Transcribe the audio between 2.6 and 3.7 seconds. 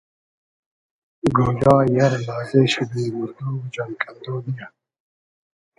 شی بې موردۉ و